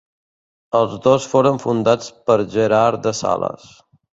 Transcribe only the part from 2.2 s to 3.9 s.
per Gerard de Sales.